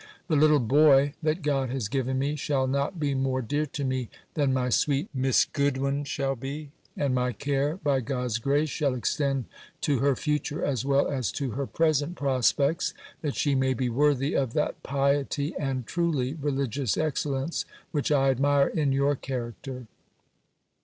The 0.29 0.35
little 0.35 0.57
boy, 0.59 1.13
that 1.21 1.43
God 1.43 1.69
has 1.69 1.87
given 1.87 2.17
me, 2.17 2.35
shall 2.35 2.65
not 2.65 2.99
be 2.99 3.13
more 3.13 3.43
dear 3.43 3.67
to 3.67 3.83
me 3.83 4.09
than 4.33 4.51
my 4.51 4.69
sweet 4.69 5.07
Miss 5.13 5.45
Goodwin 5.45 6.05
shall 6.05 6.35
be; 6.35 6.71
and 6.97 7.13
my 7.13 7.31
care, 7.33 7.77
by 7.77 7.99
God's 7.99 8.39
grace, 8.39 8.71
shall 8.71 8.95
extend 8.95 9.45
to 9.81 9.99
her 9.99 10.15
future 10.15 10.65
as 10.65 10.83
well 10.83 11.07
as 11.07 11.31
to 11.33 11.51
her 11.51 11.67
present 11.67 12.15
prospects, 12.15 12.95
that 13.21 13.35
she 13.35 13.53
may 13.53 13.75
be 13.75 13.89
worthy 13.89 14.33
of 14.33 14.53
that 14.53 14.81
piety, 14.81 15.53
and 15.59 15.85
truly 15.85 16.33
religious 16.33 16.97
excellence, 16.97 17.65
which 17.91 18.11
I 18.11 18.31
admire 18.31 18.69
in 18.69 18.91
your 18.91 19.15
character. 19.15 19.85